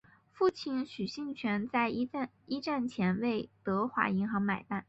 [0.31, 2.09] 父亲许杏泉在一
[2.59, 4.79] 战前为德华银行买办。